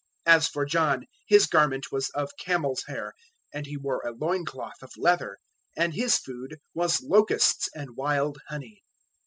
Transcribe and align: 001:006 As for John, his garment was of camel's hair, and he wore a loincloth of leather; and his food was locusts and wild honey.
001:006 0.27 0.35
As 0.35 0.47
for 0.47 0.65
John, 0.65 1.05
his 1.27 1.45
garment 1.45 1.91
was 1.91 2.09
of 2.15 2.31
camel's 2.39 2.83
hair, 2.87 3.13
and 3.53 3.67
he 3.67 3.77
wore 3.77 3.99
a 4.03 4.11
loincloth 4.11 4.81
of 4.81 4.89
leather; 4.97 5.37
and 5.77 5.93
his 5.93 6.17
food 6.17 6.57
was 6.73 7.01
locusts 7.03 7.69
and 7.75 7.95
wild 7.95 8.39
honey. 8.47 8.81